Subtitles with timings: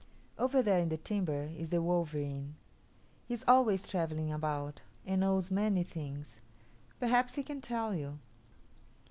[0.39, 2.55] Over there in the timber is the wolverene.
[3.27, 6.39] He is always travelling about, and knows many things.
[6.99, 8.17] Perhaps he can tell you."